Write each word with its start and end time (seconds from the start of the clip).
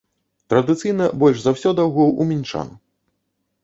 Традыцыйна 0.53 1.05
больш 1.25 1.37
за 1.45 1.55
ўсё 1.59 1.69
даўгоў 1.83 2.13
у 2.21 2.31
мінчан. 2.35 2.77